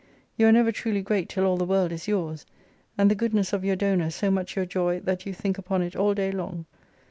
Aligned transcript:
You 0.35 0.47
are 0.47 0.51
never 0.51 0.71
truly 0.71 1.03
great 1.03 1.29
till 1.29 1.45
all 1.45 1.57
the 1.57 1.63
world 1.63 1.91
is 1.91 2.07
yours: 2.07 2.47
and 2.97 3.11
the 3.11 3.13
goodness 3.13 3.53
of 3.53 3.63
your 3.63 3.75
Donor 3.75 4.09
so 4.09 4.31
much 4.31 4.55
your 4.55 4.65
joy, 4.65 4.99
that 5.01 5.27
you 5.27 5.33
think 5.35 5.59
upon 5.59 5.83
it 5.83 5.95
all 5.95 6.15
day 6.15 6.31
long. 6.31 6.65